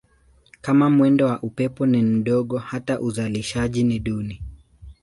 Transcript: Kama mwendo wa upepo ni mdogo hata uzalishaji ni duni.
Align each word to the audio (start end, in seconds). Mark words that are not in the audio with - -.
Kama 0.61 0.89
mwendo 0.89 1.25
wa 1.25 1.39
upepo 1.41 1.85
ni 1.85 2.01
mdogo 2.03 2.57
hata 2.57 2.99
uzalishaji 2.99 3.83
ni 3.83 3.99
duni. 3.99 4.41